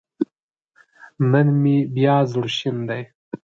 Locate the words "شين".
2.57-2.77